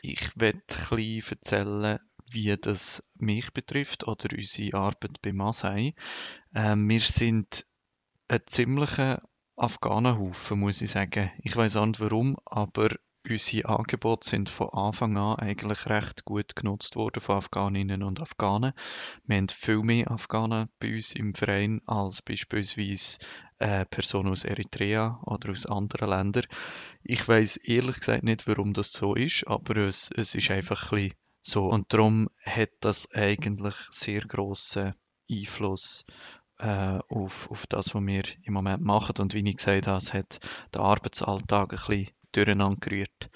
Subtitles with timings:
[0.02, 2.00] Ich werde bisschen erzählen,
[2.32, 5.94] wie das mich betrifft oder unsere Arbeit bei Masai.
[6.56, 7.68] Ähm, wir sind
[8.30, 9.22] ein ziemlicher
[9.56, 11.32] Afghanenhaufen, muss ich sagen.
[11.44, 12.90] Ich weiß nicht warum, aber
[13.30, 18.74] unsere Angebote sind von Anfang an eigentlich recht gut genutzt worden von Afghaninnen und Afghanen.
[19.26, 23.20] Wir haben viel mehr Afghanen bei uns im Verein als beispielsweise
[23.60, 26.46] äh, Personen aus Eritrea oder aus anderen Ländern.
[27.04, 31.14] Ich weiß ehrlich gesagt nicht, warum das so ist, aber es, es ist einfach ein
[31.42, 31.68] so.
[31.68, 34.94] Und darum hat das eigentlich sehr grossen
[35.30, 36.06] Einfluss
[36.58, 39.16] äh, auf, auf das, was wir im Moment machen.
[39.20, 40.40] Und wie ich gesagt habe, es hat
[40.74, 43.30] den Arbeitsalltag ein bisschen durcheinander gerührt.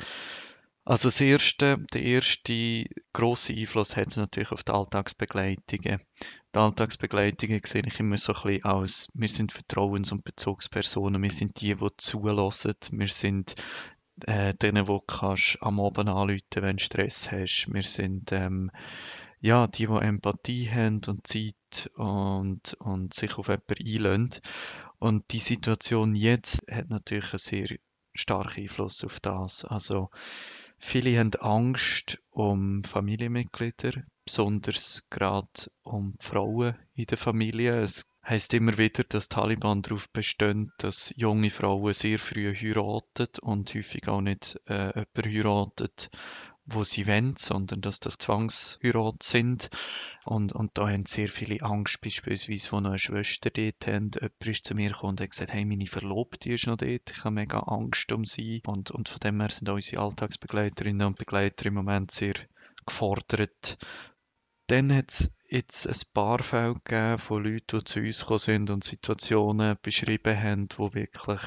[0.85, 5.99] Also das erste, der erste grosse Einfluss hat es natürlich auf die Alltagsbegleitungen.
[6.55, 11.31] Die Alltagsbegleitungen sehe ich immer so ein bisschen als, wir sind Vertrauens- und Bezugspersonen, wir
[11.31, 13.55] sind die, die zulassen, wir sind
[14.25, 15.25] äh, denen, wo du
[15.59, 17.67] am Abend anrufen wenn du Stress hast.
[17.69, 18.71] Wir sind ähm,
[19.39, 24.41] ja, die, die Empathie haben und Zeit und, und sich auf jemanden einlösen.
[24.99, 27.77] Und die Situation jetzt hat natürlich einen sehr
[28.17, 29.65] starken Einfluss auf das.
[29.65, 30.09] Also
[30.77, 37.71] viele haben Angst um Familienmitglieder, besonders gerade um Frauen in der Familie.
[37.71, 43.73] Es heißt immer wieder, dass Taliban darauf bestehen, dass junge Frauen sehr früh heiraten und
[43.73, 45.89] häufig auch nicht äh, jemanden heiraten,
[46.67, 49.69] wo sie wollen, sondern dass das Zwangsheirat sind.
[50.25, 54.11] Und, und da haben sehr viele Angst, beispielsweise, wo noch eine Schwester dort haben.
[54.13, 57.23] Jemand ist zu mir gekommen und hat gesagt, hey, meine Verlobte ist noch dort, ich
[57.23, 58.61] habe mega Angst um sie.
[58.67, 62.33] Und, und von dem her sind unsere Alltagsbegleiterinnen und Begleiter im Moment sehr
[62.85, 63.77] gefordert.
[64.67, 68.69] Dann hat es jetzt ein paar Fälle gegeben von Leuten, die zu uns gekommen sind
[68.69, 71.41] und Situationen beschrieben haben, die wirklich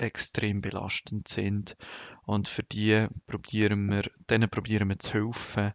[0.00, 1.76] extrem belastend sind.
[2.24, 5.72] Und für die probieren wir, denen probieren wir zu helfen,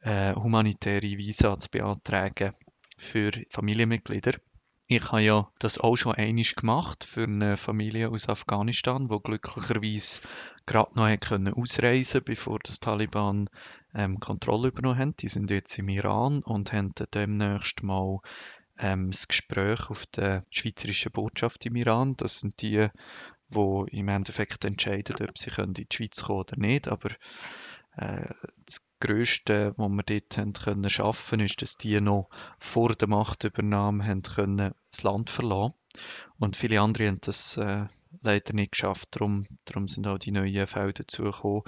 [0.00, 2.52] äh, humanitäre Visa zu beantragen
[2.96, 4.32] für Familienmitglieder.
[4.86, 10.20] Ich habe ja das auch schon einmal gemacht für eine Familie aus Afghanistan, wo glücklicherweise
[10.66, 13.48] gerade noch können ausreisen bevor das Taliban
[13.94, 15.16] ähm, Kontrolle übernommen haben.
[15.16, 18.20] Die sind jetzt im Iran und haben demnächst mal
[18.78, 22.16] ähm, das Gespräch auf der schweizerischen Botschaft im Iran.
[22.16, 22.88] Das sind die,
[23.48, 26.88] wo im Endeffekt entscheiden, ob sie in die Schweiz kommen oder nicht.
[26.88, 27.10] Aber
[27.96, 28.28] äh,
[28.64, 32.28] das Größte, was wir dort haben können schaffen, ist, dass die noch
[32.58, 35.74] vor der Machtübernahme haben können das Land verlassen.
[36.38, 37.86] Und viele andere haben das äh,
[38.22, 39.08] leider nicht geschafft.
[39.12, 41.62] Darum, darum sind auch die neuen Fälle dazugekommen.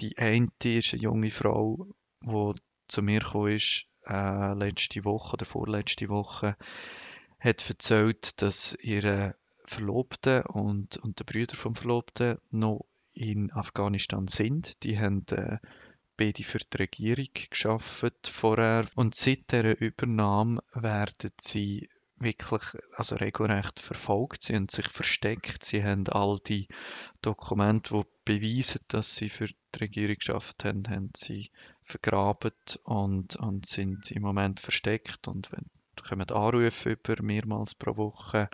[0.00, 1.86] Die eine ist eine junge Frau,
[2.22, 2.52] die
[2.88, 6.56] zu mir gekommen ist, äh, letzte Woche oder vorletzte Woche,
[7.38, 9.36] hat erzählt, dass ihre
[9.66, 14.82] Verlobten und, und der Brüder vom Verlobten noch in Afghanistan sind.
[14.82, 15.58] Die haben äh,
[16.16, 22.62] beide für die Regierung geschafft vorher und seit der Übernahme werden sie wirklich,
[22.94, 24.42] also regelrecht verfolgt.
[24.42, 25.64] Sie haben sich versteckt.
[25.64, 26.68] Sie haben all die
[27.20, 31.50] Dokumente, die beweisen, dass sie für die Regierung geschafft haben, haben sie
[31.82, 32.52] vergraben
[32.84, 35.50] und, und sind im Moment versteckt und
[36.08, 38.48] kommen Anrufe über mehrmals pro Woche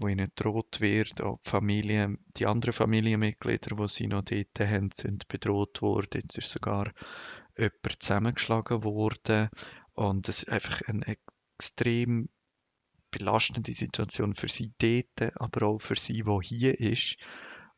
[0.00, 1.20] wo ihnen droht wird.
[1.20, 6.20] Auch die, Familie, die anderen Familienmitglieder, die sie noch dort haben, sind bedroht worden.
[6.22, 6.92] Jetzt ist sogar
[7.56, 9.48] jemand zusammengeschlagen worden.
[9.92, 11.16] Und es ist einfach eine
[11.58, 12.28] extrem
[13.10, 17.16] belastende Situation für sie dort, aber auch für sie, wo hier ist,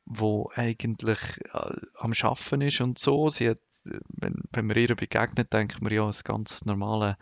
[0.04, 1.19] wo eigentlich
[1.52, 3.28] äh, am Schaffen ist und so.
[3.28, 3.60] Sie hat,
[4.08, 7.16] wenn, wenn man ihr begegnet, denkt man ja, ein ganz normale,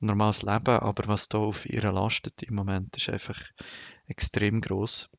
[0.00, 3.40] normales Leben, aber was da auf ihr lastet im Moment, ist einfach
[4.06, 5.10] extrem groß.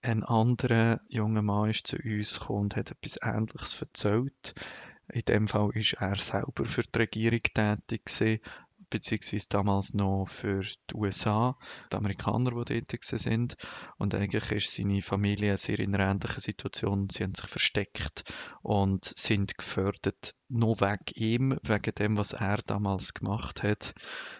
[0.00, 4.54] Ein anderer junger Mann ist zu uns gekommen und hat etwas Ähnliches erzählt.
[5.12, 8.40] In dem Fall ist er selber für die Regierung tätig gewesen,
[8.92, 11.58] beziehungsweise damals noch für die USA,
[11.90, 13.56] die Amerikaner, die dort sind.
[13.96, 17.08] Und eigentlich ist seine Familie sehr in einer ähnlichen Situation.
[17.10, 18.24] Sie haben sich versteckt
[18.62, 23.94] und sind gefördert, nur wegen ihm, wegen dem, was er damals gemacht hat,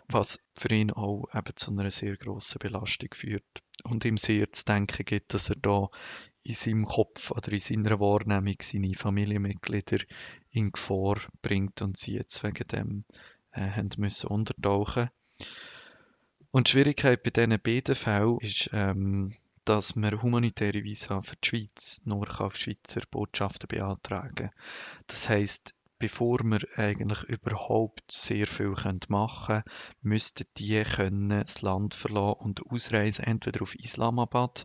[0.08, 4.64] was für ihn auch eben zu einer sehr grossen Belastung führt und ihm sehr zu
[4.66, 5.88] denken gibt, dass er da
[6.44, 9.98] in seinem Kopf oder in seiner Wahrnehmung seine Familienmitglieder
[10.50, 13.04] in Gefahr bringt und sie jetzt wegen dem
[13.52, 15.10] äh, haben müssen untertauchen.
[16.50, 19.34] Und die Schwierigkeit bei diesen beiden Fällen ist, ähm,
[19.64, 24.50] dass man humanitäre Visa für die Schweiz nur auf Schweizer Botschaften beantragen kann.
[25.06, 28.74] Das heißt, bevor wir eigentlich überhaupt sehr viel
[29.08, 29.64] machen können,
[30.00, 34.64] müssten die können das Land verlassen und ausreisen, entweder auf Islamabad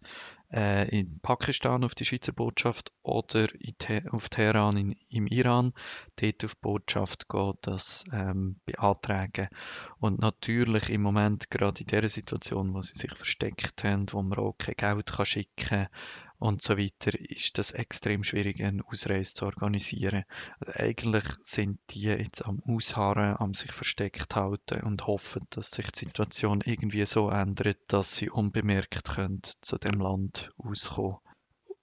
[0.51, 3.47] äh, in Pakistan auf die Schweizer Botschaft oder
[3.77, 5.73] Te auf Teheran in, im Iran,
[6.15, 9.49] dort auf die Botschaft gehen, das ähm, beantragen.
[9.99, 14.37] Und natürlich im Moment, gerade in der Situation, wo sie sich versteckt haben, wo man
[14.39, 15.87] auch kein Geld kann schicken kann,
[16.39, 20.23] und so weiter, ist das extrem schwierig, eine Ausreise zu organisieren.
[20.59, 25.91] Also eigentlich sind die jetzt am Ausharren, am sich versteckt halten und hoffen, dass sich
[25.91, 31.17] die Situation irgendwie so ändert, dass sie unbemerkt können zu dem Land auskommen.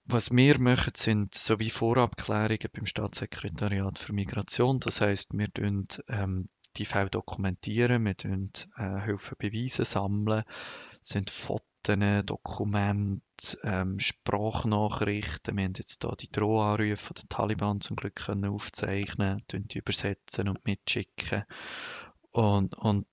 [0.05, 4.79] Was wir machen, sind so wie Vorabklärungen beim Staatssekretariat für Migration.
[4.79, 5.49] Das heißt, wir
[6.07, 6.47] ähm,
[6.77, 8.15] die Fälle dokumentieren, wir
[8.77, 10.43] äh, Hilfe Beweise sammeln,
[11.01, 11.74] sind Fotos
[12.23, 15.57] Dokumente, ähm, Sprachnachrichten.
[15.57, 20.65] Wir haben jetzt hier die Drohanrufe der Taliban zum Glück können aufzeichnen, die übersetzen und
[20.65, 21.43] mitschicken
[22.31, 23.07] und, und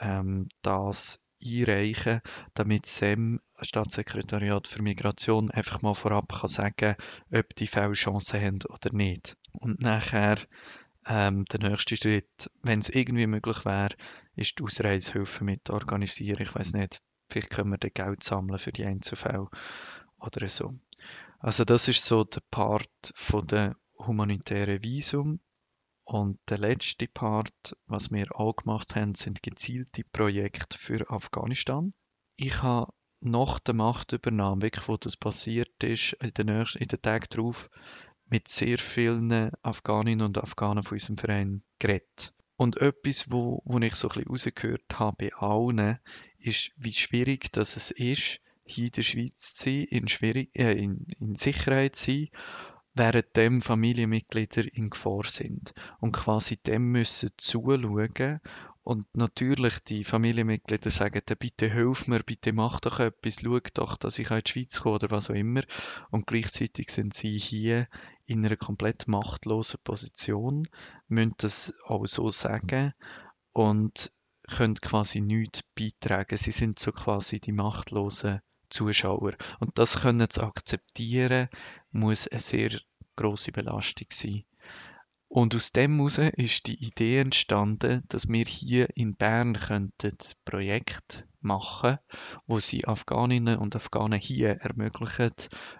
[0.00, 2.20] ähm, das einreichen,
[2.54, 6.96] damit SEM, Staatssekretariat für Migration, einfach mal vorab kann sagen,
[7.32, 9.36] ob die Fälle Chancen haben oder nicht.
[9.52, 10.38] Und nachher
[11.06, 13.94] ähm, der nächste Schritt, wenn es irgendwie möglich wäre,
[14.36, 16.40] ist die Ausreisehilfe mit organisieren.
[16.40, 17.02] Ich weiß nicht,
[17.32, 19.48] Vielleicht können wir dann Geld sammeln für die Einzelfälle
[20.18, 20.74] oder so.
[21.38, 25.40] Also das ist so der Part von der humanitären Visum.
[26.04, 31.94] Und der letzte Part, was wir auch gemacht haben, sind gezielte Projekte für Afghanistan.
[32.36, 37.00] Ich habe nach der Machtübernahme, wirklich wo das passiert ist, in den, nächsten, in den
[37.00, 37.70] Tagen darauf,
[38.26, 42.34] mit sehr vielen Afghaninnen und Afghanen von unserem Verein geredet.
[42.56, 45.98] Und etwas, wo, wo ich so ein bisschen rausgehört habe bei allen,
[46.42, 50.72] ist, wie schwierig das es ist, hier in der Schweiz zu sein, in, schwierig, äh,
[50.72, 52.28] in, in Sicherheit zu sein,
[52.94, 55.74] während Familienmitglieder in Gefahr sind.
[56.00, 58.40] Und quasi dem müssen zuschauen.
[58.84, 64.18] Und natürlich die Familienmitglieder sagen, bitte hilf mir, bitte mach doch etwas, schau doch, dass
[64.18, 65.62] ich in die Schweiz komme oder was auch immer.
[66.10, 67.86] Und gleichzeitig sind sie hier
[68.26, 70.68] in einer komplett machtlosen Position,
[71.06, 72.92] müssen das auch so sagen.
[73.52, 74.10] Und
[74.56, 76.36] können quasi nichts beitragen.
[76.36, 78.40] Sie sind so quasi die machtlosen
[78.70, 79.34] Zuschauer.
[79.60, 81.48] Und das können zu akzeptieren,
[81.90, 82.70] muss eine sehr
[83.16, 84.44] große Belastung sein.
[85.28, 91.24] Und aus dem heraus ist die Idee entstanden, dass wir hier in Bern könnten Projekt
[91.42, 91.98] machen,
[92.46, 95.32] wo sie Afghaninnen und Afghanen hier ermöglichen,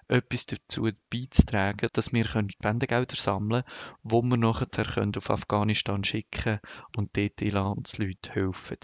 [0.09, 4.69] etwas dazu beizutragen, dass wir Spendengelder sammeln können, wo wir nachher
[5.17, 6.61] auf Afghanistan schicken
[6.97, 8.79] und dort die Landsleute helfen.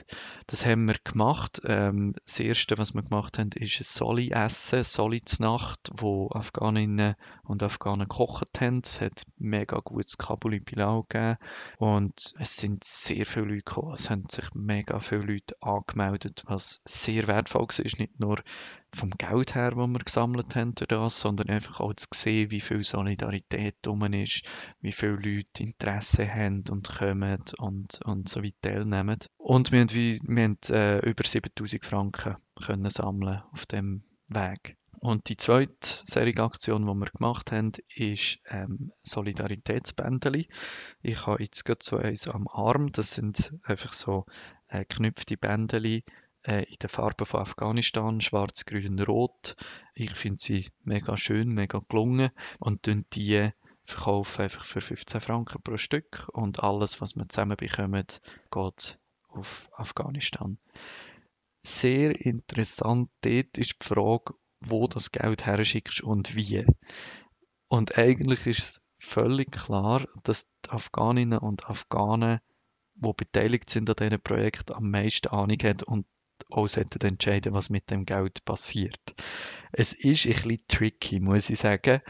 [0.46, 1.60] Das haben wir gemacht.
[1.64, 8.08] Ähm, das Erste, was wir gemacht haben, ist ein Soli-Essen, Soli-Nacht, wo Afghaninnen und Afghanen
[8.08, 8.82] gekocht haben.
[8.84, 11.38] Es hat mega gutes Kabuli Pilau gegeben
[11.78, 13.94] und es sind sehr viele Leute gekommen.
[13.94, 18.38] Es haben sich mega viele Leute angemeldet, was sehr wertvoll war, nicht nur
[18.94, 22.60] vom Geld her, das wir gesammelt haben durch das, sondern einfach auch zu sehen, wie
[22.60, 24.42] viel Solidarität da ist,
[24.80, 29.18] wie viele Leute Interesse haben und kommen und, und so weit teilnehmen.
[29.36, 34.76] Und wir haben, wir haben äh, über 7000 Franken können sammeln auf dem Weg.
[35.00, 40.48] Und die zweite Serienaktion, die wir gemacht haben, ist ähm, Solidaritätsbändeli.
[41.02, 42.90] Ich habe jetzt gerade so eins am Arm.
[42.90, 44.26] Das sind einfach so
[44.66, 46.04] äh, geknüpfte Bändeli,
[46.48, 49.54] äh, in den Farben von Afghanistan, schwarz, grün, rot.
[49.94, 53.50] Ich finde sie mega schön, mega gelungen und die
[53.84, 58.06] verkaufen einfach für 15 Franken pro Stück und alles, was wir zusammen bekommen,
[58.50, 60.58] geht auf Afghanistan.
[61.62, 63.10] sehr interessant.
[63.20, 66.64] Dort ist die Frage, wo das Geld herschickst und wie.
[67.68, 72.40] Und eigentlich ist es völlig klar, dass die Afghaninnen und Afghanen,
[72.94, 76.06] die beteiligt sind an diesem Projekt, am meisten Ahnung haben und
[76.50, 79.00] auch entscheiden, was mit dem Geld passiert.
[79.72, 82.00] Es ist ein bisschen tricky, muss ich sagen,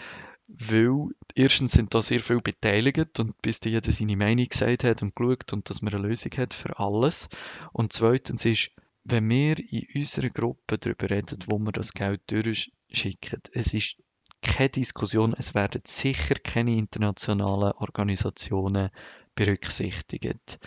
[0.48, 5.14] weil erstens sind da sehr viele beteiligt und bis jeder seine Meinung gesagt hat und
[5.14, 7.28] geschaut und dass man eine Lösung hat für alles.
[7.72, 8.70] Und zweitens ist,
[9.04, 13.96] wenn wir in unserer Gruppe darüber reden, wo wir das Geld durchschicken, es ist
[14.42, 18.90] keine Diskussion, es werden sicher keine internationalen Organisationen
[19.34, 20.58] berücksichtigt.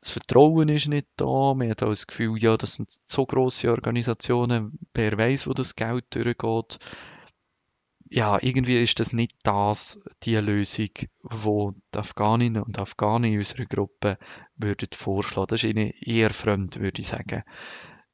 [0.00, 3.70] Das Vertrauen ist nicht da, man hat auch das Gefühl, ja, das sind so grosse
[3.70, 6.78] Organisationen, wer weiß, wo das Geld durchgeht.
[8.10, 10.90] Ja, irgendwie ist das nicht das, die Lösung,
[11.22, 14.18] wo die Afghaninnen und Afghanen in unserer Gruppe
[14.56, 15.48] würden vorschlagen.
[15.48, 17.42] Das ist ihnen eher fremd, würde ich sagen.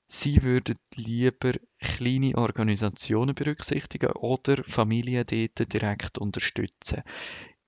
[0.06, 7.02] Sie würden lieber kleine Organisationen berücksichtigen oder Familien dort direkt unterstützen.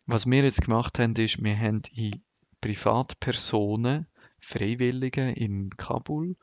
[0.04, 2.22] Was wir jetzt gemacht haben, ist, wir haben in
[2.66, 4.08] Privatpersonen,
[4.40, 6.34] Freiwillige in Kabul,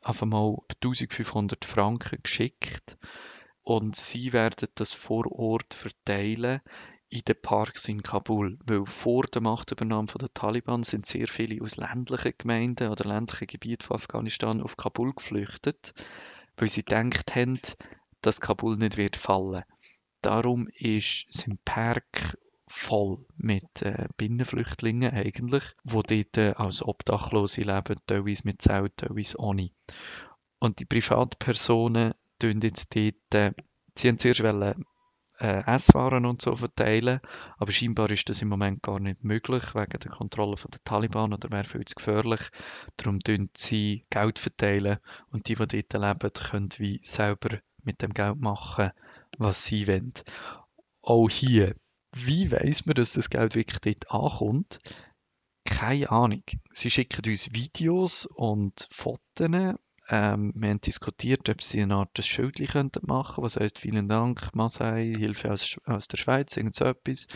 [0.00, 2.96] einfach mal 1500 Franken geschickt
[3.64, 6.62] und sie werden das vor Ort verteilen
[7.10, 11.76] in den Parks in Kabul, weil vor der Machtübernahme der Taliban sind sehr viele aus
[11.76, 15.92] ländlichen Gemeinden oder ländlichen Gebieten von Afghanistan auf Kabul geflüchtet,
[16.56, 17.60] weil sie gedacht haben,
[18.22, 19.64] dass Kabul nicht wird fallen.
[20.22, 27.96] Darum ist, sind Park voll mit äh, Binnenflüchtlingen eigentlich, wo dort äh, als Obdachlose leben,
[28.06, 29.70] teilweise mit Zelt, teilweise ohne.
[30.58, 33.52] Und die Privatpersonen tun jetzt dort, äh,
[33.96, 34.84] sie haben zuerst wollen,
[35.40, 37.20] äh, Esswaren und so verteilen.
[37.58, 41.32] Aber scheinbar ist das im Moment gar nicht möglich, wegen der Kontrolle von der Taliban
[41.32, 42.40] oder wäre viel zu gefährlich.
[42.96, 44.98] Darum tun sie Geld verteilen
[45.30, 48.90] und die, die dort leben, können wie selber mit dem Geld machen,
[49.38, 50.12] was sie wollen.
[51.02, 51.74] Auch hier,
[52.14, 54.80] wie weiß man, dass das Geld wirklich dort ankommt?
[55.64, 56.42] Keine Ahnung.
[56.70, 59.78] Sie schicken uns Videos und Fotos
[60.10, 64.54] ähm, wir haben diskutiert, ob sie eine Art Schild machen könnten was heißt vielen Dank,
[64.54, 67.28] Masai, Hilfe aus, aus der Schweiz, irgend so etwas,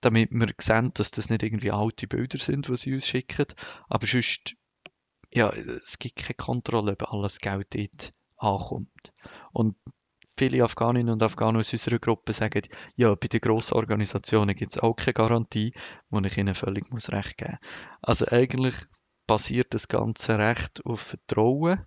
[0.00, 3.46] damit wir sehen, dass das nicht irgendwie alte Bilder sind, die sie uns schicken,
[3.88, 4.56] aber sonst,
[5.32, 9.12] ja, es gibt keine Kontrolle, ob alles Geld dort ankommt.
[9.52, 9.76] Und
[10.36, 12.62] viele Afghaninnen und Afghanen aus unserer Gruppe sagen,
[12.96, 15.72] ja, bei den grossen Organisationen gibt es auch keine Garantie,
[16.10, 17.98] wo ich ihnen völlig muss recht geben muss.
[18.02, 18.74] Also eigentlich
[19.26, 21.86] basiert das Ganze recht auf Vertrauen.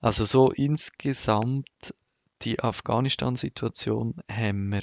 [0.00, 1.94] Also so insgesamt
[2.42, 4.82] die Afghanistan-Situation haben wir,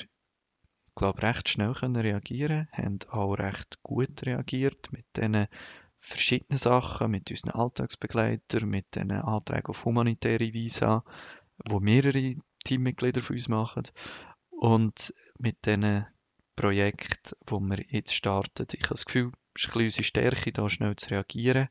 [0.95, 5.47] glaube recht schnell können reagieren, haben auch recht gut reagiert mit diesen
[5.99, 11.03] verschiedenen Sachen, mit unseren Alltagsbegleitern, mit den Anträgen auf humanitäre Visa,
[11.69, 13.83] wo mehrere Teammitglieder für uns machen
[14.49, 16.05] und mit diesen
[16.55, 18.67] Projekten, wo wir jetzt starten.
[18.71, 21.67] Ich habe das Gefühl, ist ein unsere Stärke, da schnell zu reagieren.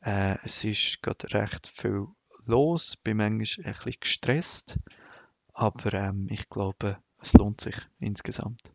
[0.00, 2.06] Äh, es ist gerade recht viel
[2.46, 4.78] los, bin manchmal ein bisschen gestresst,
[5.52, 8.72] aber ähm, ich glaube, es lohnt sich insgesamt.